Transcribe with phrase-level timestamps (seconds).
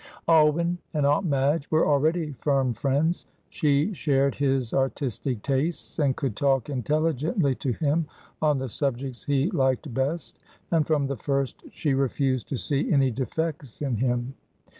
[0.27, 3.27] Alwyn and Aunt Madge were already firm friends.
[3.51, 8.07] She shared his artistic tastes and could talk intelligently to him
[8.41, 10.39] on the subjects he liked best,
[10.71, 14.33] and from the first she refused to see any defects in him.